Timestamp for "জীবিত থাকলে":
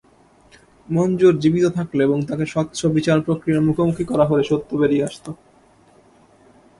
1.39-2.01